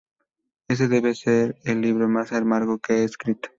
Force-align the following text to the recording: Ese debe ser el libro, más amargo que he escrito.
Ese 0.67 0.87
debe 0.87 1.13
ser 1.13 1.59
el 1.63 1.81
libro, 1.81 2.09
más 2.09 2.31
amargo 2.33 2.79
que 2.79 2.93
he 2.93 3.03
escrito. 3.03 3.49